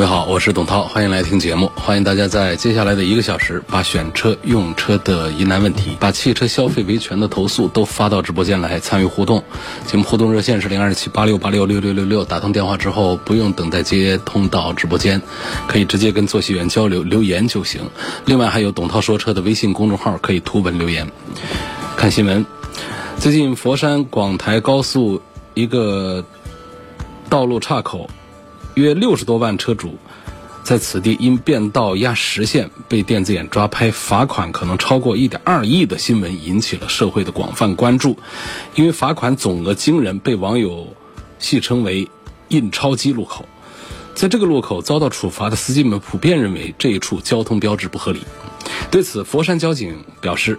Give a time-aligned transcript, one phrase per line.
[0.00, 1.70] 各位好，我是董涛，欢迎来听节目。
[1.74, 9.44] 欢迎大家在接下来的一个小时，把选车用车的疑难问题，把汽车消费维权的投诉都发到直播间来参与互动。
[9.84, 15.20] 节目互动热线是零二七八六八六六六六六，打通电话之后不用等待接通到直播间，
[15.68, 17.82] 可以直接跟坐席员交流留言就行。
[18.24, 21.06] 另外还有董涛说车的微信公众号，可以图文留言。
[21.98, 22.46] 看新闻，
[23.18, 25.20] 最近佛山广台高速
[25.52, 26.24] 一个
[27.28, 28.08] 道路岔口。
[28.74, 29.98] 约六十多万车主
[30.62, 38.16] 在此地因变道压实线被电子眼抓拍，罚款可能超过一点二亿的新闻引起了社会的广泛关注。
[38.74, 40.86] 因为罚款总额惊人，被网友
[41.38, 42.08] 戏称为
[42.48, 43.48] “印钞机路口”。
[44.14, 48.20] 在这个路口遭到处罚的司机们普遍认为这一处交通标志不合理。
[48.90, 50.58] 对此，佛山交警表示，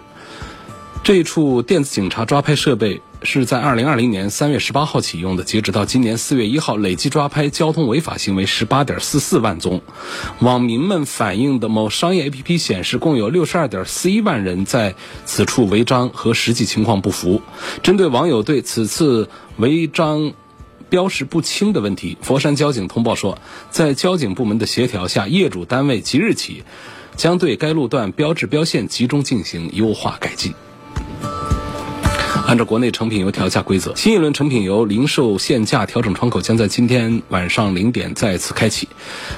[1.04, 3.02] 这一处电子警察抓拍设备。
[3.24, 9.80] 是在二零二零年三月十八号启用的，截止到今年四月一号，累计抓拍交通违法行为十八点四四万宗。
[10.40, 17.42] 网民们反映的某商业 APP 显示，共有六十二点四一万人在此处违章，和实际情况不符。
[17.84, 20.32] 针对网友对此次违章
[20.88, 23.38] 标识不清的问题，佛山交警通报说，
[23.70, 26.64] 在交警部门的协调下，业主单位即日起
[27.14, 30.52] 将对该路段标志标线集中进行优化改进。
[32.46, 38.88] 按照国内成品油调价规则，新一轮成品油零售限价调整窗口将在今天晚上零点再次开启。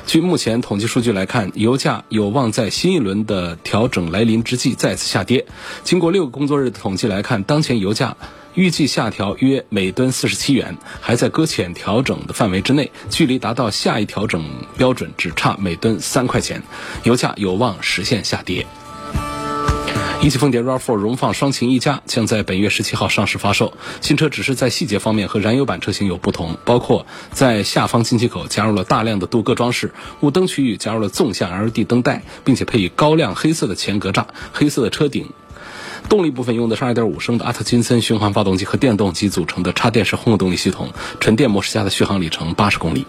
[0.07, 5.45] 据目前统计数据来看，油价有望在新一轮的调整来临之际再次下跌。
[5.83, 8.17] 经过六个工作日的统计来看，当前油价
[8.55, 14.45] 预计下调约每吨四十七元，还在搁浅调整的范围之内，距离达到下一调整
[14.77, 16.63] 标准只差每吨三块钱，
[17.03, 18.67] 油价有望实现下跌。
[20.25, 23.75] 一汽丰田 RAV4 荣放双擎一加将在本月十七号上市发售。
[24.01, 34.25] 新车只是在细节方面和燃油版车型有不同，包括在下方进气口加入了大量的镀铬装饰，雾灯区域加入了纵向 LED 灯带，并且配以高亮黑色的前格栅、
[34.55, 35.29] 黑色的车顶。
[36.09, 40.89] 动力部分用的是2.5升的阿特金森循环发动机和电动机组成的插电式混合动力系统，
[41.21, 43.05] 纯电模式下的续航里程八十公里。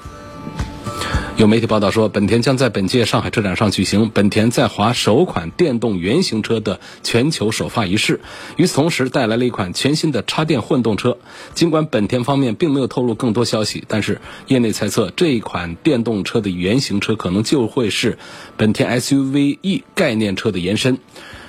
[1.37, 8.21] 有媒体报道说，本田将在本届上海车展上举行本田在华首款电动原型车的全球首发仪式。
[8.55, 11.17] 与此同时，带来了一款全新的插电混动车。
[11.53, 18.17] 尽管本田方面并没有透露更多消息，但是业内猜测，这一款电动车的原型车可能就会是
[18.55, 20.97] 本田 SUV E 概念车的延伸。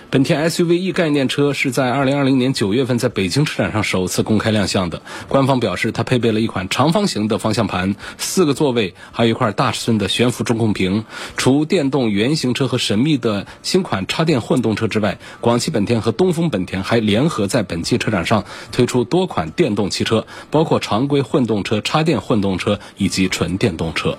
[0.08, 5.02] 本田 SUV E 概念车是在2020年9月份在北京车展上首次公开亮相的。
[5.28, 11.04] 官方表示，它配备了一款长方形的方向盘、四个座位，还有一块大尺寸的悬浮中控屏。
[11.36, 24.16] 除电动原型车和神秘的新款插电混动车之外，广汽本田和东风本田还联合在本届车展上推出多款电动汽车，包括常规混动车、插电混动车以及纯电动车。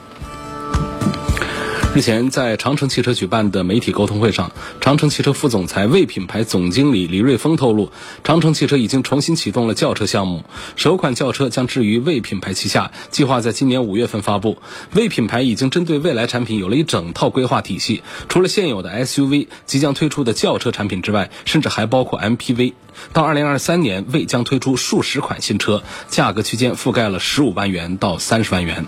[1.97, 7.91] 日前，在长城汽车举办的媒体沟通会上，长城汽车副总裁、魏品牌总经理李瑞峰透露，
[8.23, 10.43] 长城汽车已经重新启动了轿车项目，
[10.75, 14.59] 首款轿车将置于魏品牌旗下，计划在今年五月份发布。
[14.93, 22.73] 魏品牌已经针对未来产品有了一整套规划体系，除了现有的 SUV、即将推出的轿车产品之外，甚至还包括 MPV。
[23.11, 28.85] 到二零二三年，魏将推出数十款新车，价格区间覆盖了十五万元到三十万元。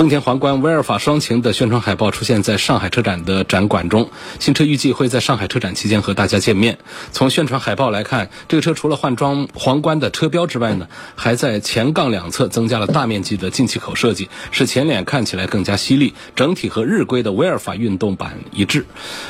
[0.00, 6.78] 丰田皇冠威尔法双擎的宣传海报出现在上海车展的展馆中，新车预计会在上海车展期间和大家见面。
[7.12, 18.86] 从宣传海报来看，这个车除了换装皇冠的车标之外呢，还在前杠两侧增加了大面积的进气口设计，使前脸看起来更加犀利，整体和日规的威尔法运动版一致。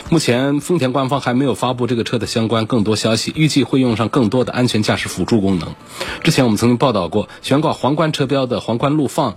[0.09, 5.75] 目前丰田官方还没有发布这个车的相关更多消息，预计会用上更多的安全驾驶辅助功能。
[6.23, 9.35] 之前我们曾经报道过，悬挂皇冠车标的皇冠陆放。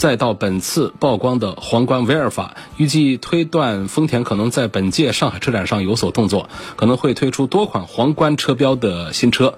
[0.00, 9.52] 再到本次曝光的皇冠威尔法，预计推断丰田可能在本届上海车展上有所动作，可能会推出多款皇冠车标的新车，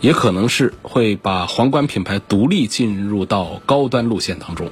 [0.00, 4.70] 也可能是会把皇冠品牌独立进入到高端路线当中。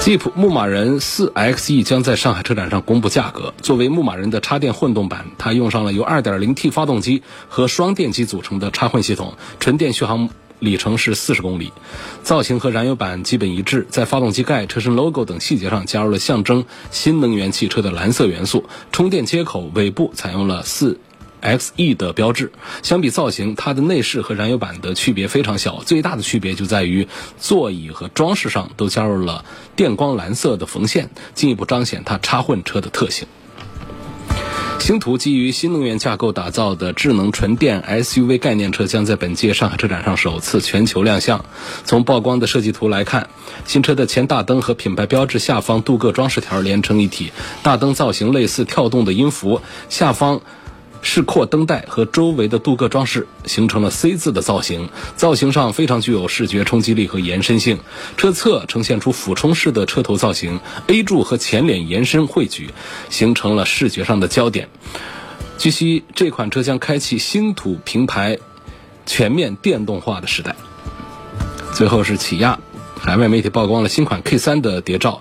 [0.00, 3.54] 吉普牧马人 4xe 将在上海车展上公布价格。
[3.62, 11.72] 作为牧马人的插电混动版，它用上了由 2.0T 发动机和双电机组成的插混系统，纯电续航里程是四十公里。
[12.22, 18.64] 造型和燃油版基本一致，在发动机盖、车身 logo 等细节上加入了象征新能源汽车的蓝色元素。
[18.92, 20.98] 充电接口尾部采用了四。
[21.42, 22.52] XE 的标志，
[22.82, 27.06] 相比造型，它的内饰和燃油版的区别非常小，最大的区别就在于
[27.38, 29.44] 座椅和装饰上都加入了
[29.76, 33.28] 电光蓝色的缝线，进一步彰显它插混车的特性。
[34.80, 41.42] 星途基于新能源架构打造的智能纯电 SUV 概念车将在本届上海车展上首次全球亮相。
[41.84, 43.30] 从曝光的设计图来看，
[43.64, 47.32] 新车的前大灯和品牌标志下方镀铬装饰条连成一体，
[47.62, 50.42] 大灯造型类似跳动的音符，下方。
[51.04, 57.78] 视廓灯带和周围的镀铬装饰形成了 C 字的造型，造型上非常具有视觉冲击力和延伸性。
[58.16, 62.70] 车侧呈现出俯冲式的车头造型，A 柱和前脸延伸汇聚，
[63.10, 64.70] 形成了视觉上的焦点。
[65.58, 68.38] 据悉，这款车将开启新土平台
[69.04, 70.56] 全面电动化的时代。
[71.74, 72.58] 最后是起亚，
[72.98, 75.20] 海外媒体曝光了新款 K3 的谍照。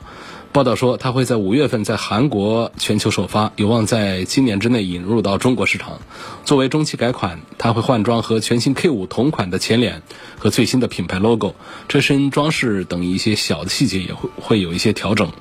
[0.54, 6.00] 报道说，它会在五月份在韩国全球首发，有望在今年之内引入到中国市场。
[6.46, 10.04] 作为中期改款，它会换装和全新 K5 同款的前脸
[10.38, 11.56] 和最新的品牌 logo，
[11.90, 15.32] 车身装饰等一些小的细节也会会有一些调整。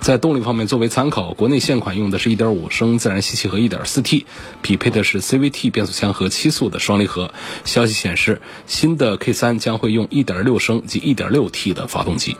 [0.00, 4.24] 在动力方面，作为参考，国内现款用的是一点五升自然吸气和一点四 T，
[4.62, 7.30] 匹配的是 CVT 变速箱和七速的双离合。
[7.66, 12.38] 消息显示，新的 K3 将会用一点六升及一点六 T 的发动机。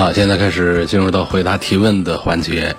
[0.00, 2.74] 好，现在开始进入到回答提问的环节，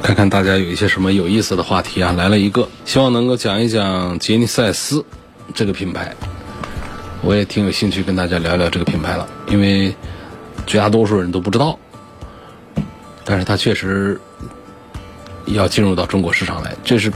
[0.00, 2.12] 看看大家有一些什么有意思的话题啊？
[2.12, 5.04] 来了一个，希望能够讲一讲杰尼赛斯
[5.54, 6.14] 这个品牌，
[7.22, 9.92] 我也挺有兴趣跟大家聊聊这个品牌了，因为
[10.64, 11.76] 绝大多数人都不知道，
[13.24, 14.20] 但是它确实
[15.46, 17.12] 要进入到中国市场来，这是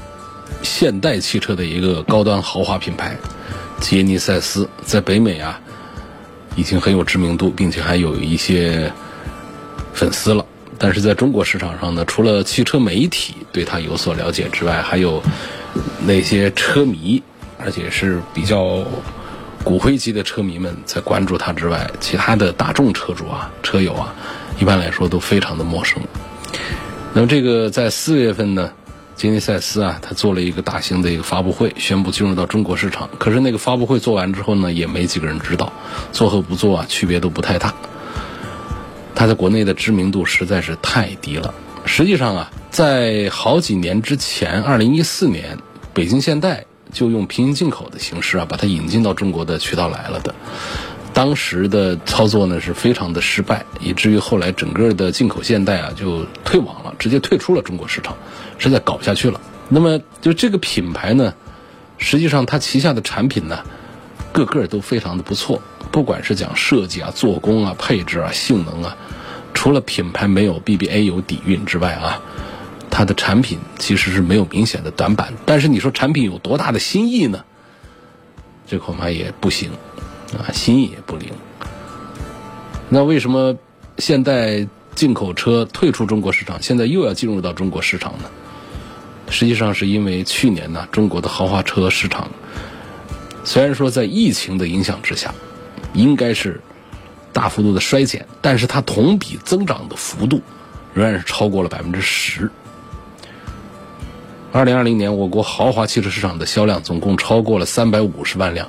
[0.65, 3.17] 现代汽车的一个高端豪华品牌，
[3.79, 5.61] 杰尼赛斯在北美啊
[6.57, 8.93] 已经很有知名度，并且还有一些。
[9.97, 10.45] 粉丝了，
[10.79, 15.23] 但是在中国市场上呢，除了汽车媒体对它有所了解之外，还有
[16.07, 17.23] 那些车迷，
[17.59, 18.85] 而且是比较
[19.65, 24.15] 骨灰级的车迷们在关注它之外，其他的大众车主啊、车友啊，
[24.61, 25.99] 一般来说都非常的陌生。
[27.15, 28.71] 那么这个在四月份呢，
[29.17, 33.09] 吉尼赛斯啊，他做了一个大型的一个发布会，宣布进入到中国市场。
[33.19, 35.73] 可是那个发布会做完之后呢，也没几个人知道，
[36.13, 37.75] 做和不做啊，区别都不太大。
[39.17, 41.53] 它在国内的知名度实在是太低了。
[41.87, 45.59] 实际上啊，在好几年之前，二零一四年，
[45.95, 50.35] 北京现代就用平行进口的形式啊，把它引进到中国的渠道来了的。
[51.15, 58.15] 当时的操作呢是非常的失败，以至于后来整个的进口现代啊就退网了，直接退出了中国市场，
[58.59, 59.41] 实在搞不下去了。
[59.71, 61.33] 那么就这个品牌呢，
[61.97, 63.61] 实际上它旗下的产品呢，
[64.33, 65.63] 个个都非常的不错。
[65.97, 68.95] 不管是讲设计啊、做工啊、配置啊、性能啊，
[69.55, 72.21] 除了品牌没有 BBA 有底蕴之外啊，
[72.91, 75.33] 它的产品其实是没有明显的短板。
[75.47, 77.43] 但是你说产品有多大的新意呢？
[78.67, 79.71] 这恐怕也不行
[80.35, 81.31] 啊，新意也不灵。
[82.91, 83.57] 那为什么
[83.97, 88.29] 现代进口车退出中国市场，现在又要进入到中国市场呢？
[89.31, 92.29] 实际上是因为去年呢，中国的豪华车市场
[93.45, 95.35] 虽然说在疫情的影响之下。
[95.93, 96.61] 应该是
[97.33, 100.41] 大幅度的衰减，但是它同比增长的幅度
[100.95, 102.51] 仍然是超过了百分之十。
[104.53, 108.67] 二零二零年，我国豪华汽车市场的销量总共超过了三百五十万辆，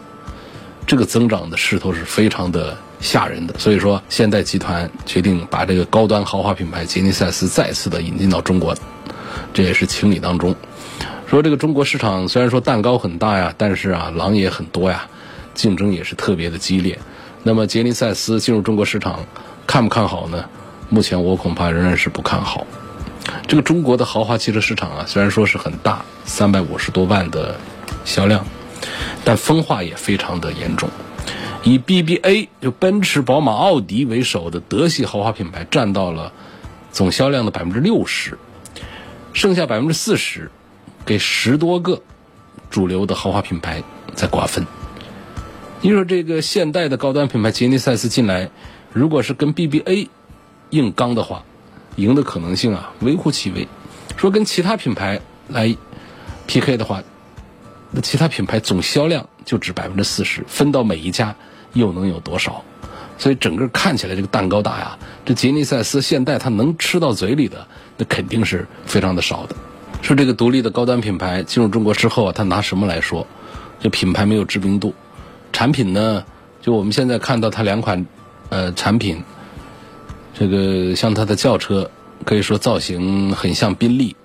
[0.85, 3.57] 这个增长的势头是非常的吓人的。
[3.57, 8.75] 所以说，现代集团决定把这个高端豪华品牌杰尼赛斯再次的引进到中国，
[9.53, 10.53] 这也是情理当中。
[11.25, 15.07] 说这个中国市场虽然说蛋糕很大呀，但是啊，狼也很多呀，
[15.57, 16.99] 竞争也是特别的激烈。
[17.43, 19.25] 那么杰尼赛斯进入中国市场，
[19.65, 20.45] 看不看好呢？
[20.89, 22.65] 目前我恐怕仍然是不看好。
[23.47, 27.55] 这个中国的豪华汽车市场啊，虽然说是很大，三百五十多万的
[28.05, 28.45] 销量，
[29.25, 30.89] 但分化也非常的严重。
[31.63, 36.31] 以 BBA 就奔驰、宝马、奥迪为首的德系豪华品牌占到了
[36.91, 38.37] 总销量的百分之六十，
[39.33, 40.51] 剩下百分之四十
[41.05, 42.01] 给十多个
[42.69, 43.83] 主流的豪华品牌
[44.13, 44.65] 在瓜分。
[45.79, 48.49] 你说这个现代的高端品牌杰尼赛斯进来，
[48.91, 50.07] 如果是跟 BBA
[50.71, 51.43] 硬刚的话，
[51.97, 53.67] 赢的可能性啊微乎其微。
[54.15, 55.77] 说跟其他品牌来
[56.47, 57.03] PK 的话，
[57.91, 61.35] 那其他品牌总销量就值百分之四十，分到每一家
[61.73, 62.63] 又能有多少？
[63.19, 67.67] 所以整个看起来这个蛋糕大呀，这杰尼赛斯现代它能吃到嘴里的，
[67.97, 69.55] 那肯定是非常的少的。
[70.01, 73.27] 说这个独立的高端品牌进入中国之后啊，它拿什么来说？
[73.79, 74.91] 这品牌没有知名度。
[75.57, 76.23] 产品呢，
[76.61, 78.05] 就我们现在看到它两款
[78.49, 79.23] 呃产品，
[80.37, 81.89] 这个像它的轿车，
[82.25, 84.15] 可以说造型很像宾利，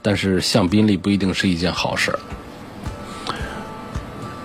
[0.00, 2.20] 但是像宾利不一定是一件好事儿。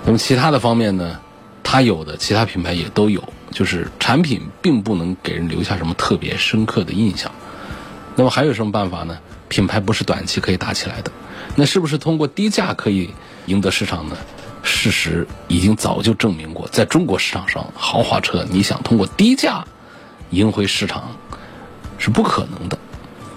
[0.04, 1.20] 那么其他的方面呢，
[1.62, 7.32] 它有的其他品牌也都有，就是产品并不能给人留下什么特别深刻的印象。
[8.16, 9.20] 那么还有什么办法呢？
[9.48, 11.12] 品牌不是短期可以打起来的，
[11.56, 13.12] 那是不是通过低价可以
[13.46, 14.18] 赢得市场呢？
[14.66, 19.64] 事实已经早就证明过，在中国市场上，豪华车你想通过低价
[20.32, 21.16] 赢回市场
[21.98, 22.78] 是不可能的。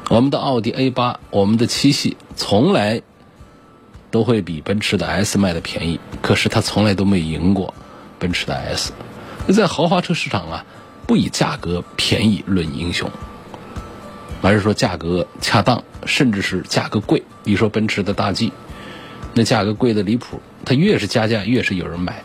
[0.09, 3.03] 我们的奥迪 A 八，我们的七系从来。
[4.11, 7.75] 都会比奔驰的 S 卖的便宜，可是它从来都没赢过
[8.19, 8.91] 奔驰的 S。
[9.47, 10.65] 那在豪华车市场啊，
[11.07, 13.11] 不以价格便宜论英雄，
[14.41, 17.23] 而是说价格恰当，甚至是价格贵。
[17.45, 18.51] 比如说奔驰的大 G，
[19.35, 22.23] 那价格贵的离谱，它越是加价越是有人买。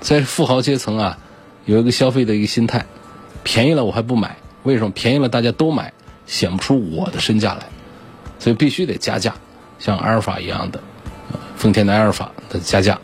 [0.00, 1.18] 在富豪阶层啊，
[1.64, 2.86] 有一个消费的一个心态，
[3.42, 4.90] 便宜了我还不买，为什么？
[4.92, 5.92] 便宜了大家都买，
[6.24, 7.66] 显不出我的身价来，
[8.38, 9.34] 所以必须得加价。
[9.80, 10.80] 像阿尔法一样的，
[11.56, 12.96] 丰田的阿尔法它加价，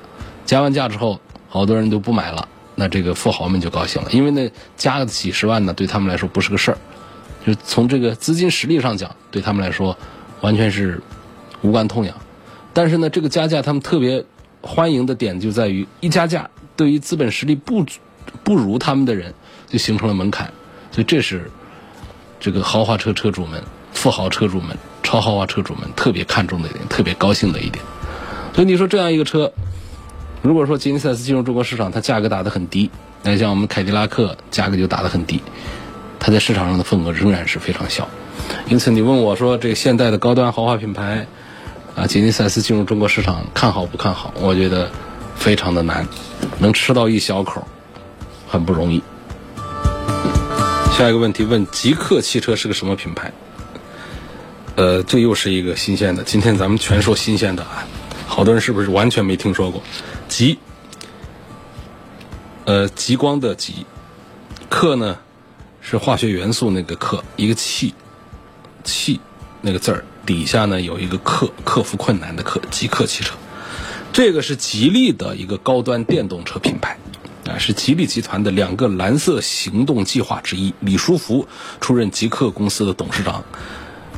[0.47, 2.47] 加完价之后，好多人都不买了，
[2.77, 6.79] 那这个富豪们就高兴了，因为那加个几十万呢，对他们来说不是个事儿，
[7.45, 9.99] 就从这个资金实力上讲，对他们来说
[10.43, 11.03] 完全是
[11.63, 12.15] 无关痛痒。
[12.73, 14.25] 但是呢，这个加价他们特别
[14.61, 17.85] 欢迎的点就在于，一加价，对于资本实力不
[18.45, 19.35] 不如他们的人
[19.67, 20.53] 就形成了门槛，
[20.91, 21.51] 所以这是
[22.39, 24.77] 这个豪华车车主们、富豪车主们。
[25.01, 27.83] 超豪华车主们特别看重的一点，特别高兴的一点，
[28.53, 29.51] 所以你说这样一个车，
[30.43, 32.91] 如果说吉尼赛斯进入中国市场，它价格打得很低，
[33.23, 35.41] 那像我们凯迪拉克价格就打得很低，
[36.21, 38.07] 它在市场上的份额仍然是非常小。
[38.69, 41.27] 因此，你问我说这个现代的高端豪华品牌
[41.99, 44.33] 啊，吉尼赛斯进入中国市场看好不看好？
[44.37, 44.89] 我觉得
[45.35, 46.07] 非常的难，
[46.61, 47.67] 能吃到一小口，
[48.47, 49.03] 很不容易。
[50.93, 53.33] 下一个问题问极客汽车是个什么品牌？
[54.77, 56.23] 呃，这又是一个新鲜的。
[56.23, 57.85] 今天咱们全说新鲜的啊，
[58.29, 59.83] 好多人是不是完全没听说过？
[60.29, 60.57] 极，
[62.65, 63.85] 呃，极光的极，
[64.71, 65.19] 克呢
[65.81, 67.93] 是化学元素那个克，一个气，
[68.85, 69.21] 气
[69.61, 73.35] 那个字儿底下呢有一个克，克服困难的克，极客汽车。
[74.13, 76.99] 这个是吉利的一个高端电动车品牌
[77.47, 80.75] 啊，是吉利集团的两个蓝色行动计划之一。
[80.81, 81.49] 李书福
[81.81, 83.43] 出任极客公司的董事长。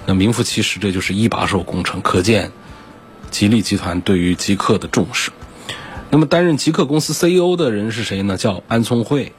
[0.04, 2.50] 那名副其实，这就是一把手工程，可见
[3.30, 5.30] 吉利集团对于极客的重视。
[6.10, 8.36] 那么，担任极客公司 CEO 的人是谁呢？
[8.36, 9.32] 叫安聪慧。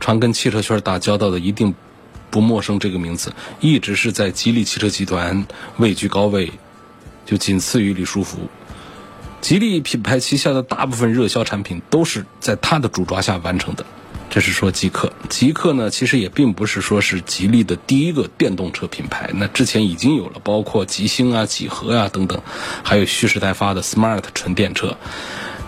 [0.00, 1.74] 常跟汽车圈打交道的一定
[2.30, 5.46] 不陌生这个名字，一直是在吉利汽车集团
[5.78, 6.52] 位居高位，
[7.26, 8.38] 就仅次于李书福。
[9.40, 13.84] 吉利品牌旗下的大部分热销产品都是在他的主抓下完成的。
[14.28, 22.40] 这是说极客，极客呢，其实也并不是说是吉利的第一个电动车品牌，那之前已经有了，包括极星啊、几何啊等等，
[22.84, 24.96] 还有蓄势待发的 Smart 纯电车。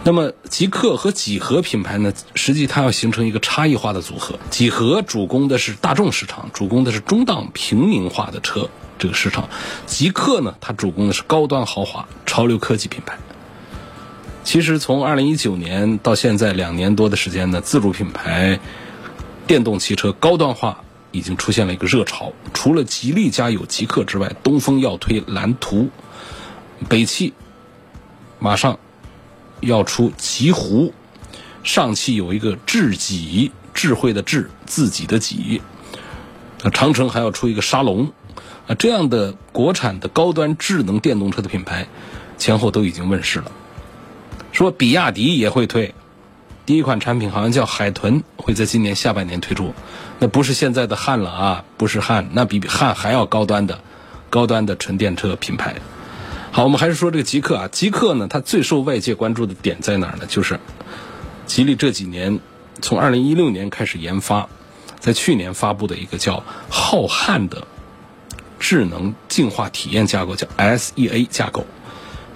[0.04, 4.36] 那么极客和几何品牌呢，实际它要形成一个差异化的组合。
[4.50, 8.68] 几何主攻的是大众市场，主攻的是中档平民化的车
[8.98, 9.44] 这个市场；
[9.86, 13.16] 极客呢，它主攻的是高端豪华潮流科技品牌。
[14.42, 18.58] 其实从二零一九年到现在两年多的时间呢，自主品牌
[19.46, 20.82] 电动汽车高端化
[21.12, 22.32] 已经出现了一个热潮。
[22.52, 25.90] 除了吉利家有极客之外，东风要推蓝图，
[26.88, 27.34] 北汽
[28.40, 28.80] 马上
[29.62, 30.92] 要出极狐，
[31.62, 35.62] 上汽有一个智己，智慧的智，自己的己，
[36.74, 38.12] 长城还要出一个沙龙，
[38.66, 41.86] 啊，这样的国产的高端智能电动车的品牌
[42.36, 43.50] 前后都已经问世了。
[44.50, 45.94] 说比亚迪也会推，
[46.66, 49.72] 第一款产品好像叫海豚，会在今年下半年推出。
[50.18, 53.80] 那不是现在的汉了啊，不是汉，那比汉还要高端的，
[54.28, 55.76] 高端的纯电车品牌。
[56.54, 60.26] 好，我们还是说这个极客啊，极客呢，它最受外界关注的点在哪儿呢？
[60.28, 60.60] 就是
[61.46, 62.40] 吉利这几年
[62.82, 64.50] 从二零一六年开始研发，
[65.00, 67.66] 在去年发布的一个叫浩瀚的
[68.60, 71.64] 智能净化体验架构，叫 SEA 架构，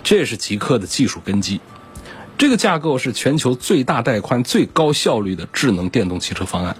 [0.02, 1.60] 这是极客的技术根基。
[2.38, 6.74] 这个架构是全球最大带宽、最高效率的智能电动汽车方案。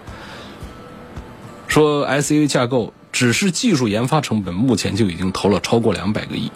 [1.68, 6.50] 说 SEA 架构只是技术研发成本，目前就已经投了超过两百个亿。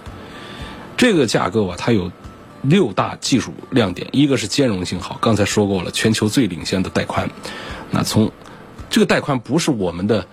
[1.00, 2.12] 这个架构啊，它有
[2.60, 7.30] 六大技术亮点，一个是兼容性好，刚才说过了，全球最领先的带宽。
[7.90, 8.32] 那从
[8.90, 10.26] 这个带宽不是我们的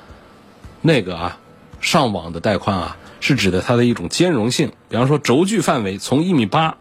[0.81, 1.39] 那个啊
[1.79, 4.74] 上网的带宽啊，是指的它的一种兼容性。
[4.89, 6.75] 比方说轴距范围从一米八。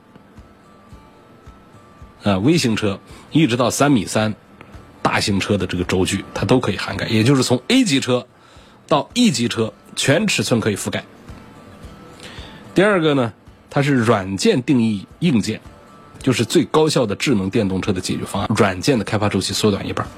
[2.25, 2.99] 呃，微型车
[3.31, 4.35] 一直到三米三，
[5.01, 8.27] 大型车的这个轴距它都可以涵盖，也就是从 A 级车
[8.89, 11.05] 到 E 级车全尺寸可以覆盖。
[12.75, 13.33] 第二个呢，
[13.77, 15.61] 它是软件定义硬件，
[16.23, 20.09] 就是最高效的智能电动车的解决方案，软件的开发周期缩短一半。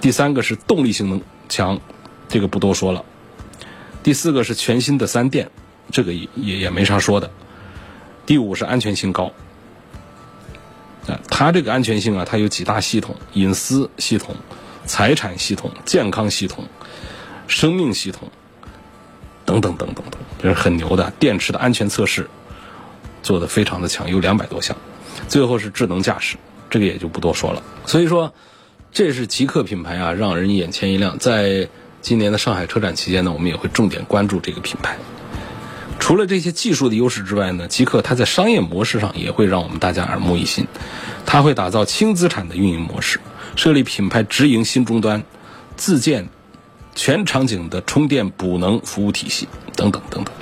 [0.00, 1.80] 第三个是动力性能强，
[2.28, 3.04] 这个不多说了。
[4.02, 5.48] 第四个是全新的三电，
[5.92, 7.30] 这个也也也没啥说的。
[8.26, 9.30] 第五是安全性高。
[11.06, 14.34] 啊，它这个安全性啊，它有几大系统：隐私系统、
[14.84, 16.64] 财产系统、健康系统、
[17.46, 18.28] 生命系统
[19.44, 21.08] 等等等等等，这是很牛的。
[21.20, 22.28] 电池的安全测试
[23.24, 24.76] 做的非常的强，有两百多项。
[25.26, 26.36] 最后是智能驾驶，
[26.70, 27.62] 这个也就不多说了。
[27.86, 28.32] 所以说，
[28.92, 31.18] 这是极客品牌啊，让人眼前一亮。
[31.18, 31.68] 在
[32.02, 34.98] 今年的上海车展期间呢，我们也会重点关注这个品牌。
[35.98, 40.66] 除了这些技术的优势之外呢，极客它在商业模式上也会让我们大家耳目一新。
[41.24, 43.20] 它会打造轻资产的运营模式，
[43.56, 45.22] 设立品牌直营新终端，
[45.76, 46.28] 自建
[46.94, 50.34] 全场景的充电补能服务体系等等等等。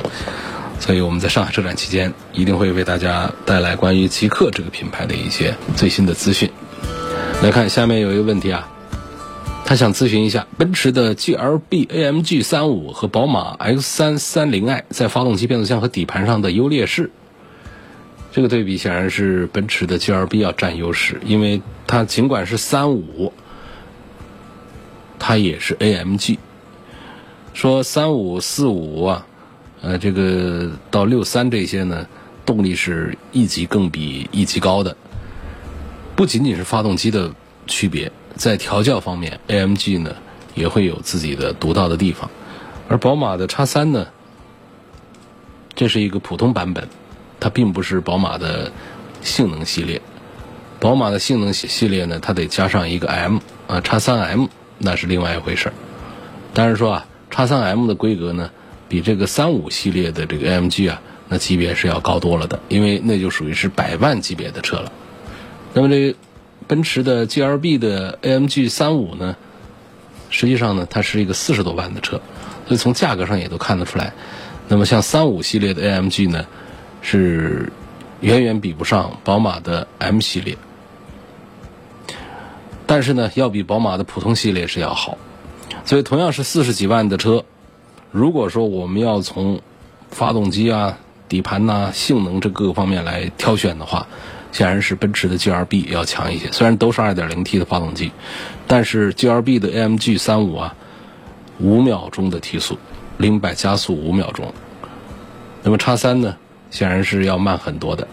[0.78, 6.50] 所以我们在上海车展期间一定会为大家带来关于极客这个品牌的一些最新的资讯。
[7.42, 8.68] 来看下面有一个问题啊。
[9.64, 17.10] 他想咨询一下，奔驰的 GLB AMG 三五和宝马 X 三三零 i 在发动机、变速箱和底盘上的优劣势。
[18.32, 23.32] 这个对比显然是奔驰的 GLB 要占优势，因为它尽管是三五，
[25.18, 26.38] 它也是 AMG。
[27.54, 29.26] 说三五四五啊，
[29.82, 32.06] 呃，这个到六三这些呢，
[32.46, 34.96] 动力是一级更比一级高的，
[36.14, 37.32] 不仅仅是发动机的
[37.66, 38.10] 区别。
[38.36, 40.14] 在调教方面，AMG 呢
[40.54, 42.30] 也会有自己的独到的地方，
[42.88, 44.06] 而宝马的叉三呢，
[45.74, 46.88] 这是一个普通版本，
[47.40, 48.70] 它并不是宝马的
[49.20, 50.00] 性能系列。
[50.78, 54.46] 宝马的性能系系列呢，它得加上一个 M 啊，叉三 M
[54.78, 55.74] 那是另外一回事儿。
[56.54, 58.50] 但是说啊，叉三 M 的规格呢，
[58.92, 61.00] 比这个三五系列的这个 AMG 啊，
[61.30, 64.92] 那级别是要高多了的，因为那就属于是百万级别的车了。
[65.72, 66.14] 那么这。
[66.68, 69.36] 奔驰的 GLB 的 AMG 三五呢，
[70.30, 72.22] 实际上呢，它是一个四十多万的车，
[72.66, 74.12] 所以从价格上也都看得出来。
[74.68, 76.46] 那么像三五系列的 AMG 呢，
[77.02, 77.72] 是
[78.20, 80.56] 远远比不上宝马的 M 系列，
[82.86, 85.18] 但是呢，要比宝马的普通系列是要好。
[85.84, 87.44] 所以同样是四十几万的车，
[88.12, 89.58] 如果说我们要从
[90.10, 90.98] 发动机啊、
[91.30, 94.06] 底盘呐、性能这各个方面来挑选的话，
[94.52, 98.12] 显然是奔驰的 GLB 要强一些，虽然都是 2.0T 的发动机，
[98.66, 100.74] 但是 GLB 的 AMG 三五啊，
[101.58, 102.76] 五秒钟的提速，
[103.16, 104.52] 零百加速五秒钟。
[105.62, 106.36] 那么叉三呢，
[106.70, 108.06] 显然是要慢很多的，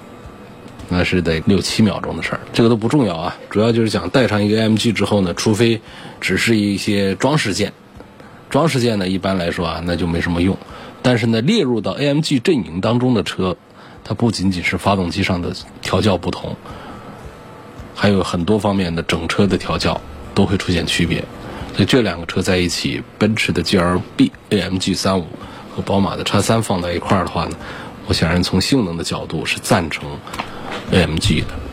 [0.87, 2.39] 那是得六七秒钟的事儿。
[2.53, 5.81] 这个都不重要啊，主要就是讲带上一个 AMG 之后呢，除非
[6.21, 7.73] 只是一些装饰件，
[8.49, 10.57] 装饰件呢一般来说啊那就没什么用，
[11.01, 13.55] 但是呢列入到 AMG 阵营当中的车。
[14.01, 16.55] 它不仅仅是发动机上的调教不同，
[17.93, 20.01] 还有很多方面的整车的调教
[20.33, 21.23] 都会出现区别。
[21.75, 25.27] 所以这两个车在一起，奔驰的 GLB AMG 三五
[25.75, 27.55] 和宝马的叉三放在一块儿的话呢，
[28.07, 30.09] 我显然从性能的角度是赞成
[30.91, 31.68] AMG 的。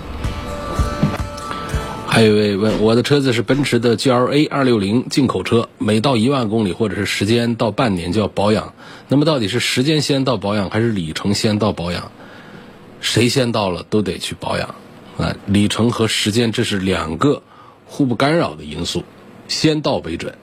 [2.17, 8.73] 还有一位问，我的车子是奔驰的 GLA 二六零进口车，每到一万公里或者是时间到半年就要保养。
[9.09, 12.11] 那么到底是时间先到保养，还是里程先到保养？
[13.03, 14.75] 谁先到了都得去保养
[15.19, 15.37] 啊！
[15.45, 17.43] 里程和时间这是两个
[17.85, 19.05] 互不干扰的因素，
[19.47, 20.37] 先到为准。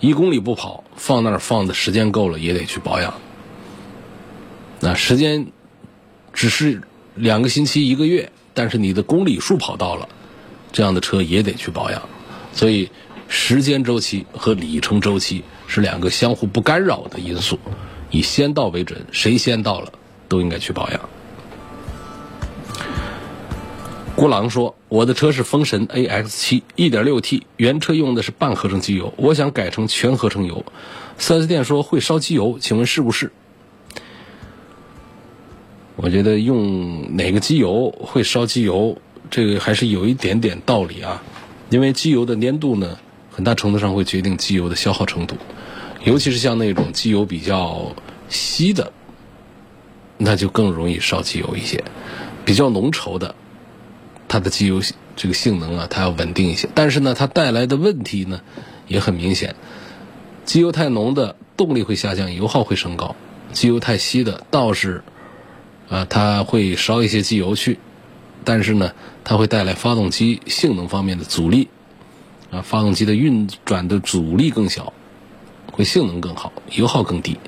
[0.00, 3.14] 一公里不跑，放那儿放的时间够了也得去保养。
[4.80, 5.46] 那时间
[6.34, 6.82] 只是
[7.14, 10.10] 两个星期一个月，但是你的公里数跑到了。
[10.74, 12.02] 这样的车也得去保养，
[12.52, 12.90] 所以
[13.28, 17.60] 时间周期和里程周期是两个相互不干扰的因素，
[18.10, 19.92] 以先到为准，谁先到了
[20.28, 21.00] 都应该去保养。
[24.16, 30.64] 郭狼说：“我的车是风神 AX7 1.6T，原车用的是半合成机油，我想改成全合成油。
[31.20, 33.30] 4S 店说会烧机油，请问是不是？”
[35.94, 38.98] 我觉得用哪个机油会烧机油？
[39.34, 41.20] 这个还是有一点点道理啊，
[41.68, 42.96] 因为机油的粘度呢，
[43.32, 45.34] 很大程度上会决定机油的消耗程度，
[46.04, 47.96] 尤其是像那种机油比较
[48.28, 48.92] 稀的，
[50.18, 51.82] 那就更容易烧机油一些；
[52.44, 53.34] 比较浓稠的，
[54.28, 54.80] 它的机油
[55.16, 56.68] 这个性能啊，它要稳定一些。
[56.72, 58.40] 但是呢，它带来的问题呢，
[58.86, 59.56] 也很明显：
[60.44, 63.16] 机油太浓的动力会下降，油耗会升高；
[63.52, 65.02] 机油太稀的倒是，
[65.88, 67.80] 啊，它会烧一些机油去。
[68.44, 68.92] 但是呢，
[69.24, 71.68] 它会带来发动机性能方面的阻力，
[72.50, 74.92] 啊，发动机的运转的阻力更小，
[75.72, 77.38] 会性能更好，油耗更低。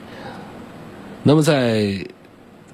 [1.22, 2.06] 那么在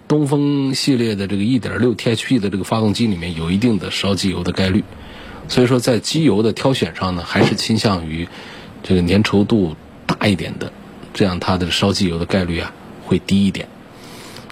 [0.06, 4.85] 东风系列的这个1.6 THP 的这个发动机里面，有一定的烧机油的概率，
[5.48, 8.28] 所以说在机油的挑选上呢，还是倾向于
[8.82, 9.74] 这个粘稠度
[10.06, 10.72] 大一点的，
[11.14, 12.72] 这样它的烧机油的概率啊
[13.04, 13.68] 会低一点。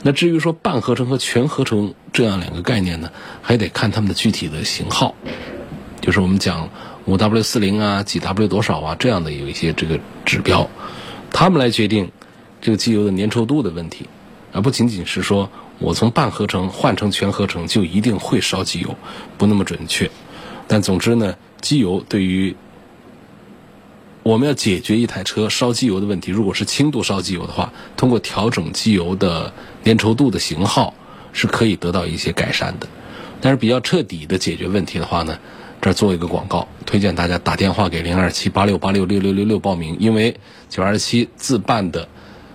[0.03, 3.11] 那至于说半合成和全合成这样两个概念呢，
[3.43, 5.15] 还得看它们的具体的型号，
[6.01, 6.71] 就是我们讲
[7.05, 10.71] 五 W 四零啊、几 W 多少啊这样的有一些这个指标，
[11.31, 12.11] 它们来决定
[12.63, 14.07] 这个机油的粘稠度的问题，
[14.53, 18.97] 而不仅仅是说我从半合成换成全合成就一定会烧机油，
[19.37, 20.11] 不那么准确。
[20.67, 22.57] 但总之呢，机油对于
[24.23, 29.53] 我们要解决一台车烧机油的问题，如果是轻度烧机油的话，通过调整机油的
[29.85, 30.93] 粘稠度的型号
[31.33, 32.87] 是可以得到一些改善的。
[33.41, 35.39] 但是比较彻底的解决问题的话呢，
[35.81, 40.37] 这儿做一个广告，推荐大家打电话给零二七八六八六六六六六报名，因为
[40.69, 42.07] 九二七自办的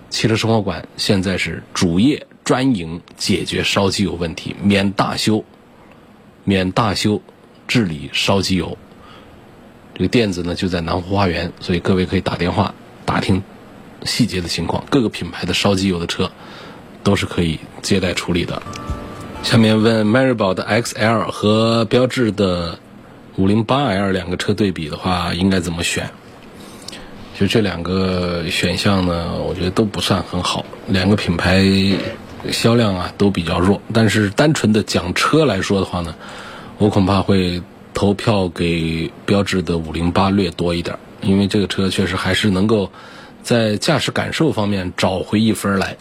[0.08, 5.44] 汽车生活馆现在是主业专营解决烧机油问题，免大修，
[6.44, 7.20] 免大修
[7.66, 8.78] 治理烧机油。
[9.96, 12.74] 这个店子呢就在南湖花园，所以各位可以打电话
[13.06, 13.42] 打听
[14.04, 14.84] 细节的情况。
[14.90, 16.30] 各个品牌的烧机油的车
[17.02, 18.62] 都是可以接待处理的。
[19.42, 22.78] 下面问迈锐宝的 XL 和标致的
[23.38, 26.10] 508L 两个车对比的话，应该怎么选？
[27.38, 30.62] 就这两个选项呢，我觉得都不算很好。
[30.88, 31.64] 两个品牌
[32.52, 36.14] 销量啊都比较弱，但是单纯的讲车来说的话呢，
[36.76, 37.62] 我恐怕会。
[37.96, 42.92] 投票给标致的五零八略多一点，因为这个车确实还是能够
[43.42, 45.96] 在驾驶感受方面找回一分来。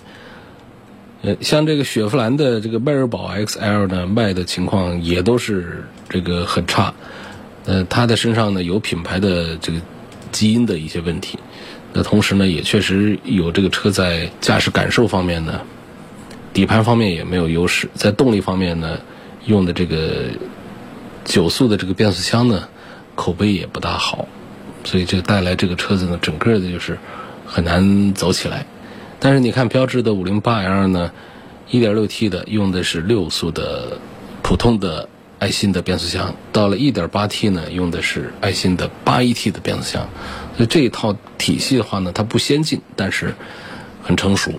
[1.22, 6.94] 呃，像这个雪佛兰的这个迈锐宝 XL 呢，卖的情况也都是这个很差。
[7.64, 9.80] 呃，它的身上呢有品牌的这个
[10.34, 11.40] 基因的一些问题，
[11.94, 15.62] 那同时呢也确实有这个车在驾驶感受方面呢，
[16.52, 19.00] 底盘方面也没有优势，在动力方面呢
[19.46, 20.26] 用的这个。
[21.26, 22.70] 九速的这个变速箱呢，
[23.16, 24.28] 口碑也不大好，
[24.84, 26.98] 所以这带来这个车子呢，整个的就是
[27.46, 28.66] 很难走起来。
[29.20, 31.12] 但是你看标致的五零八 L 呢，
[31.70, 33.98] 一点六 T 的用的是六速的
[34.44, 35.10] 普通的
[35.40, 40.08] 爱信的变速箱，到了一点八 T 呢，用的是爱信的八 AT 的变速箱。
[40.56, 43.34] 所以这一套体系的话呢，它不先进，但是
[44.04, 44.52] 很成熟，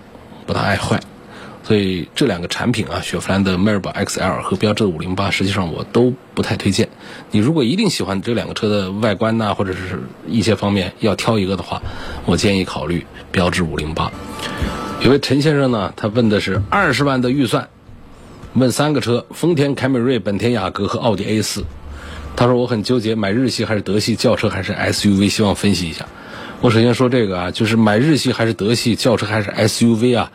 [0.47, 1.01] 不大爱坏。
[1.67, 6.89] 所以这两个产品啊，雪佛兰的迈锐宝 XL 和标致的508，实际上我都不太推荐。
[7.33, 11.83] 你如果一定喜欢这两个车的外观呐，或者是一些方面要挑一个的话，
[12.25, 14.11] 我建议考虑标致508。
[15.01, 17.69] 有位陈先生呢，他问的是二十万的预算，
[18.55, 21.65] 问三个车：丰田凯美瑞、本田雅阁和奥迪 A4。
[22.37, 26.07] 他说我很纠结，买日系还是德系轿车还是 SUV，希望分析一下。
[26.61, 30.31] 我首先说这个啊，就是买日系还是德系轿车还是 SUV 啊？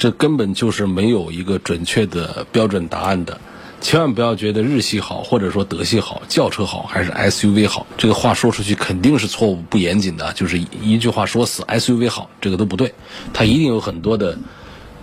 [0.00, 3.38] 这根本就是没有一个准确的标准答案的，
[3.82, 12.94] 千万不要觉得日系好，或者说德系好，轿车好还是 SUV 好，这个话说出去肯定是错误不严谨的，就是一句话说死 SUV 好，这个都不对，
[13.34, 14.38] 它一定有很多的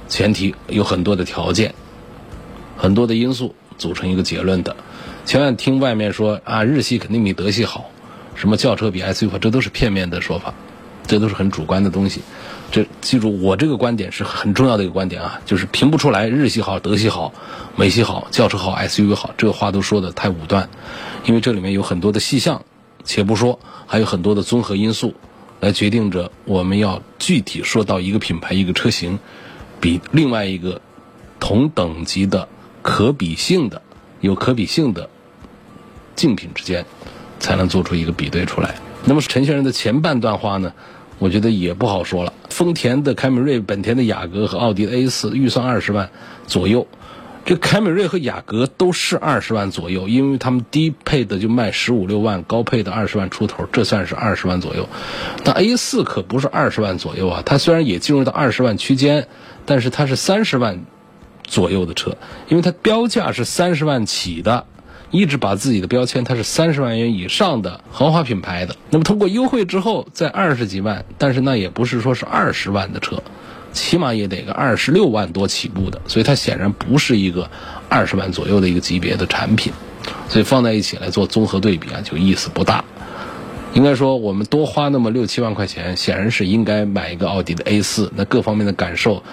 [0.10, 1.76] 前提，有很多的条件，
[2.76, 4.76] 很多的因素组成一个结论的，
[5.26, 7.92] 千万听外面说啊日系肯定比德系好，
[8.34, 10.56] 什么轿车比 SUV 好，这都是片面的说法，
[11.06, 12.22] 这都是很主观的东西。
[12.70, 17.34] 这记住，我这个观点是很重要的一个观点啊，就是评不出来日系好、德系好、
[17.78, 20.70] 美系好、轿车好、SUV 好，这个话都说的太武断，
[21.26, 22.64] 因为这里面有很多的细项，
[23.06, 25.14] 且不说，还有很多的综合因素，
[25.62, 29.18] 来决定着我们要具体说到一个品牌、一个车型，
[29.80, 30.82] 比另外一个
[31.40, 32.50] 同等级的
[32.82, 33.82] 可比性的、
[34.20, 35.10] 有可比性的
[36.18, 36.86] 竞品之间，
[37.40, 38.76] 才能做出一个比对出来。
[39.06, 40.74] 那么陈先生的前半段话呢？
[41.20, 42.34] 我觉得也不好说了。
[42.50, 46.10] 丰田的凯美瑞、本田的雅阁和奥迪的 A 四，预算二十万
[46.46, 46.88] 左右。
[47.46, 54.90] 这凯美瑞和雅阁都是二十万左右，因为他们低配的就卖十五六万，高配的二十万出头，这算是二十万左右。
[55.46, 59.28] 但 A 四可不是二十万左右啊，它虽然也进入到二十万区间，
[59.66, 60.84] 但是它是三十万
[61.44, 62.18] 左右的车，
[62.50, 64.66] 因为它标价是三十万起的。
[65.12, 68.76] 一直把自己的标签，它是三十万元以上的豪华品牌的。
[68.90, 73.24] 那么通过优惠之后，在二十几万，但是那也不是说是二十万的车，
[73.72, 76.02] 起码也得个二十六万多起步的。
[76.08, 77.50] 所以它显然不是一个
[77.90, 79.72] 二十万左右的一个级别的产品。
[80.30, 82.84] 所以放在一起来做综合对比啊，就意思不大。
[83.74, 89.24] 应该说，我们多花那么六七万块钱，显然是应该买一个奥迪的 A 四，那各方面的感受。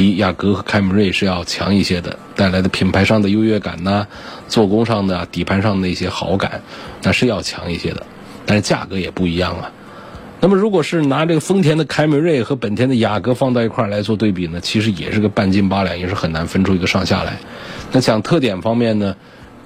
[0.00, 4.06] 比雅阁和凯美瑞是要强一些的，带来的品牌上的优越感呐，
[4.48, 6.62] 做工上的底盘上的一些好感，
[7.02, 8.06] 那是要强一些的，
[8.46, 9.70] 但是价格也不一样啊。
[10.40, 17.36] 那么，如果是拿这个丰田的凯美瑞和本田的雅阁放到一块儿来做对比呢，其实也是个半斤八两，也是很难分出一个上下来。
[17.92, 19.16] 那讲特点方面呢，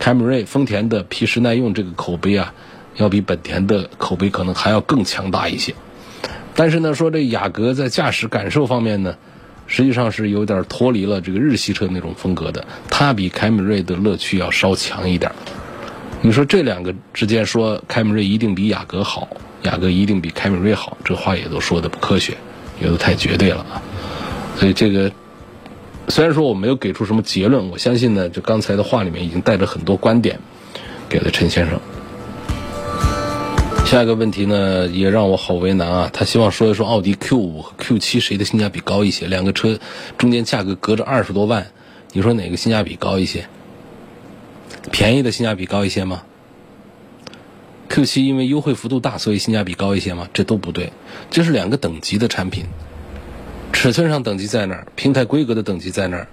[0.01, 2.53] 凯美瑞丰田的皮实耐用这个口碑啊，
[2.97, 5.77] 要比本田的口碑可能还要更强大一些。
[6.57, 9.15] 但是呢，说这雅阁在驾驶感受方面呢，
[9.67, 15.31] 实际上是有点脱离了这个日系车那种风格的，它比凯美瑞的乐趣要稍强一点。
[16.21, 19.29] 你说这两个之间说凯美瑞一定比雅阁好？
[19.63, 22.35] 雅阁一定比凯美瑞好，这话也都说的不科学，
[22.81, 23.81] 也都太绝对了啊！
[24.57, 25.11] 所以这个
[26.09, 30.39] 虽然说我没有给出什么结论，我相信呢，就刚才的话里面已经带着很多观点
[31.09, 31.81] 给了陈先生。
[33.85, 36.11] 下一个问题呢，也让我好为难啊！
[36.13, 39.27] 他希望说一说奥迪 Q 五和 Q 七谁的性价比高一些？
[39.29, 39.79] 两个车
[40.19, 41.69] 中间价格隔着二十多万，
[42.13, 43.47] 你说哪个性价比高一些？
[44.91, 46.25] 便宜的性价比高一些吗
[47.89, 50.29] ？Q 七因为优惠幅度大，所以性价比高一些吗？
[50.33, 50.93] 这都不对，
[51.31, 52.65] 这是两个等级的产品，
[53.73, 56.27] 尺寸上等级在那儿，平台规格的等级在那儿，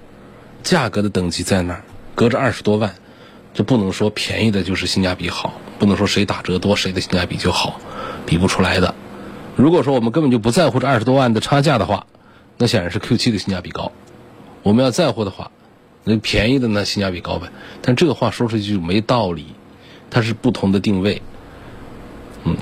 [0.63, 1.83] 价格的等级在那儿，
[2.15, 2.95] 隔着二十多万，
[3.53, 7.79] 就不能说便宜的就是性价比好，不能说谁打折多谁的性价比就好，
[8.25, 8.95] 比不出来的。
[9.55, 12.07] 如果说我们根本就不在乎这二十多万的差价的话，
[12.57, 13.91] 那显然是 Q 七的性价比高。
[14.63, 15.51] 我们要在乎的话，
[16.03, 17.47] 那便宜的呢性价比高呗。
[17.81, 19.47] 但这个话说出去就没道理，
[20.09, 21.21] 它是不同的定位。
[22.45, 22.55] 嗯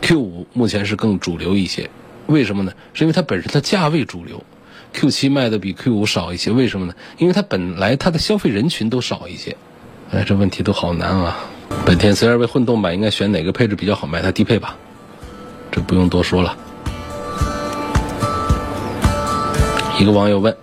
[0.00, 1.90] ，Q 五目前是更主流一些，
[2.26, 2.72] 为什么呢？
[2.94, 4.42] 是因为它本身的价位主流
[4.94, 6.94] ，Q 七卖的比 Q 五少一些，为什么呢？
[7.18, 9.56] 因为它本来它的消费人群都少一些。
[10.12, 11.38] 哎，这问题都好难啊！
[11.86, 14.06] 本田 CR-V 混动版应该选哪个配置比较好？
[14.06, 14.76] 买它低配吧，
[15.70, 16.56] 这不用多说了。
[19.98, 20.54] 一个网友问，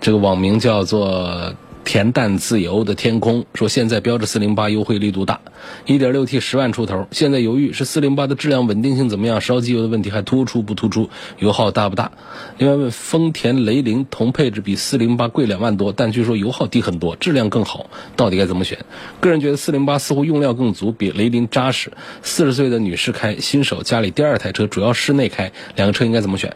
[0.00, 1.52] 这个网名叫做。
[1.84, 5.40] 恬淡自由的天空说：“现在标致408优惠力度大，
[5.86, 7.06] 一点六 T 十万出头。
[7.10, 12.12] 现在犹豫是四零八的质量稳定性怎么样，烧机油的问题还突出不突出，油耗大不大？
[12.58, 18.78] 另外问丰田雷凌同配置比四零八贵两万多，但据说油耗低很多，质量更好，到底该怎么选？
[19.20, 21.92] 个人觉得四零八似乎用料更足，比雷凌扎实。
[22.22, 26.54] 四十岁的女士开，新手家里第二台车，主要室内开，两个车应该怎么选？”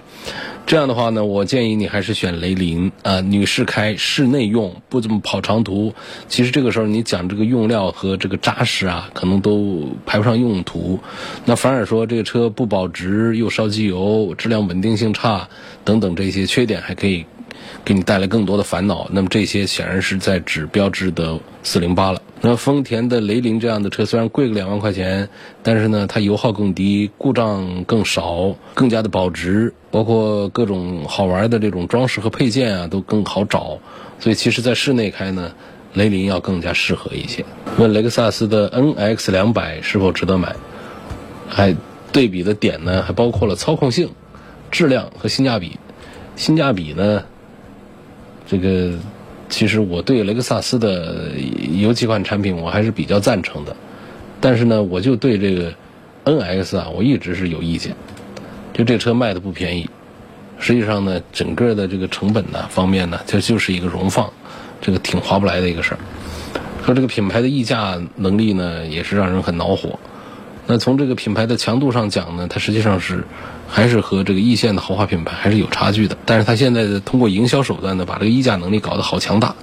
[0.65, 5.93] 这样的话呢，我建议你还是选雷凌啊，女士开，室内用，不怎么跑长途。
[6.29, 10.99] 其实这个时候你讲这个用料和这个扎实啊，啊可能都排不上用途。
[11.45, 15.49] 那反而说这个车不保值，又烧机油，质量稳定性差
[15.85, 17.25] 等等这些缺点，还可以
[17.85, 19.09] 给你带来更多的烦恼。
[19.11, 22.21] 那么这些显然是在指标志的四零八了。
[22.45, 25.29] 那丰田的雷凌这样的车虽然贵个两万块钱，
[25.63, 33.79] 但是呢，它油耗更低，故障更少，更加的保值，包括各种好玩的这种装饰和配件啊，都更好找。
[34.19, 35.53] 所以其实，在室内开呢，
[35.95, 37.45] 雷凌要更加适合一些。
[37.79, 40.55] 问雷克萨斯的 NX 两百是否值得买？
[41.49, 41.75] 还
[42.13, 44.11] 对比的点呢，还包括了操控性、
[44.71, 45.79] 质量和性价比。
[46.37, 47.23] 性价比呢，
[48.47, 48.93] 这个。
[49.49, 51.31] 其实我对雷克萨斯的
[51.75, 53.77] 有几款产品我还是比较赞成的，
[54.41, 55.71] 但是呢，我就对这个
[56.25, 57.95] NX 啊，我一直是有意见。
[58.73, 59.87] 就这车卖的不便宜，
[60.59, 64.33] 实际上呢，整个的这个成本呢方面呢，它就是一个荣放，
[64.83, 65.99] 这个挺划不来的一个事儿。
[66.85, 69.99] 说这个品牌的溢价能力呢，也是让人很恼火。
[70.67, 73.25] 那从这个品牌的强度上讲呢，它实际上是。
[73.75, 79.55] 还是和这个一线的豪华品牌还是有差距的，但是它现在通过营销手段呢，把这个溢价能力搞得好强大，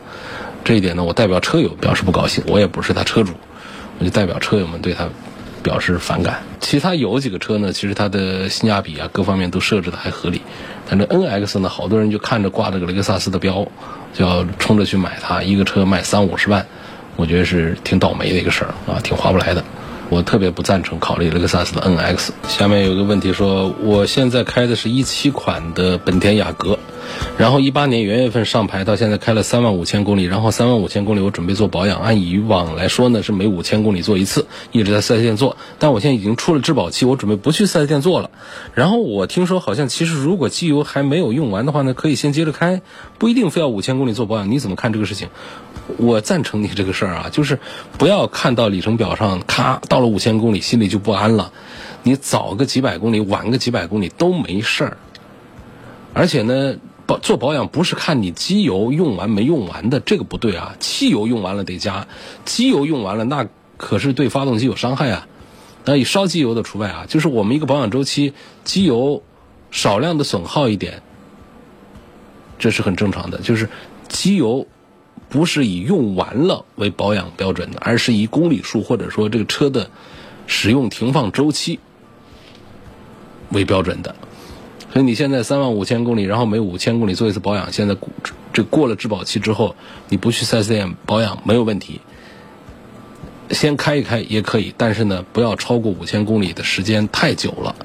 [0.63, 3.34] 这一点呢，我代表车友表示不高兴，我也不是他车主，
[3.99, 5.08] 我就代表车友们对他
[5.62, 6.41] 表示反感。
[6.60, 10.41] 其他有几个车呢，其实它的性价比啊，各方面都设置的还合理，
[10.89, 13.67] 但这 NX 呢，好多人就看着挂着个雷克萨斯的标，
[14.13, 16.65] 就要冲着去买它，一个车卖三五十万，
[17.15, 19.63] 我觉得是挺倒霉的一个事儿啊，挺划不来的。
[20.10, 22.30] 我特别不赞成考虑雷克萨斯的 NX。
[22.48, 26.80] 下面有个问题说，我现在开的是一七款的本田雅阁，
[27.38, 38.29] 然后一八年元月份上牌，到现在开了三万五千公里，然后三万五千公里我准备做保养，按以往来说呢是每五千公里做一次，一直在四 S 店做，但我现在已经出了质保期，我准备不去四 S 店做了。
[38.73, 42.82] 然后我听说好像其实如果机油还没有用完的话呢，可以先接着开，
[43.17, 44.51] 不一定非要五千公里做保养。
[44.51, 45.29] 你怎么看这个事情？
[45.97, 47.60] 我赞成你这个事儿啊，就是
[47.97, 51.51] 不要看到里程表上咔到了五千公里，心里就不安了。
[52.03, 54.97] 你早个几百公里，晚个几百公里都没事儿。
[56.13, 56.75] 而且呢，
[57.10, 60.76] 保做保养不是看你机油用完没用完的，这个不对啊。
[60.80, 62.06] 汽油用完了得加，
[62.45, 65.28] 机油用完了那可是对发动机有伤害啊。
[65.86, 69.24] 那以烧机油的除外啊，就是我们一个保养周期，机油
[69.72, 71.02] 少量的损耗一点。
[72.60, 73.39] 这是很正常的。
[73.39, 73.69] 就是
[74.08, 74.67] 机油
[75.30, 79.89] 不是以用完了为保养标准的，而是以公里数或者说这个车的
[80.45, 81.80] 使用停放周期
[83.50, 84.13] 为标准的。
[84.91, 87.95] 所以你现在三万五千公里，然后每五千公里做一次保养，现在
[88.52, 89.75] 这过了质保期之后，
[90.10, 92.02] 你不去 4S 店保养没有问题。
[93.52, 97.75] 先开一开也可以，但是呢，不要超过五千公里的时间太久了。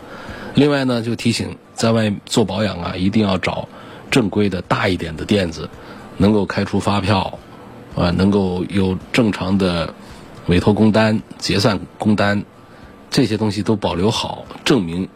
[0.55, 3.69] 另外呢，就提醒在外做保养啊，一定要找
[4.11, 5.69] 正规的大一点的店子，
[6.19, 7.39] 能够开出发票，
[7.97, 9.95] 啊，能够有正常的
[10.47, 12.45] 委托工单、结算工单，
[13.11, 15.09] 这些东西都保留好，证明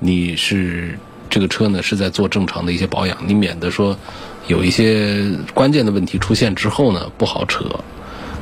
[0.00, 3.96] 你是这个车呢是在做正常的一些保养，你免得说
[4.48, 7.64] 有一些关键的问题出现之后呢不好扯。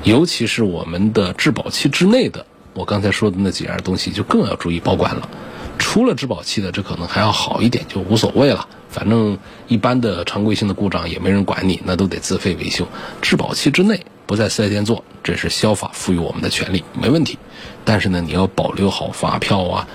[0.05, 5.29] 尤其是我们的质保期之内的，我刚才说的那几样东西就更要注意保管了。
[5.77, 8.67] 出了质保期的，这可能还要好一点，就无所谓了。
[8.89, 12.87] 反正一般的常规性的故障也没人管你，那都得自费维修。
[13.21, 17.39] 质保期之内不在四 S 店做，这是消法赋予我们的权利，没问题。
[17.85, 19.89] 但是呢，你要保留好发票啊，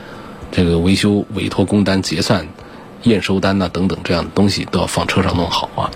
[0.56, 2.48] 这个维修委托工单、结算
[3.02, 5.90] 验收单呐等等这样的东西都要放车上弄好啊，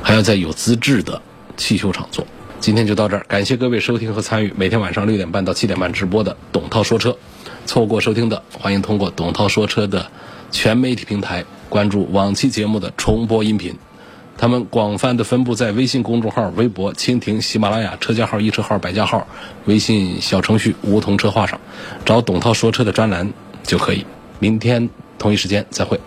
[0.00, 1.20] 还要在有资质的
[1.56, 2.24] 汽修厂做。
[2.60, 7.16] 今天就到这儿，感谢各位收听和参与每天晚上六点半到七点半直播的董涛说车。
[7.66, 10.06] 错过收听的，欢迎通过董涛说车的
[10.52, 13.76] 全媒体平台关注往期节目的重播音频。
[14.38, 19.26] 他们广泛的分布在微信公众号、微博、蜻蜓、喜马拉雅、车家号、一车号、百家号、
[19.64, 21.58] 微信小程序“梧桐车话”上，
[22.04, 23.32] 找董涛说车的专栏
[23.66, 24.06] 就可以。
[24.38, 25.98] 明天同一时间再会。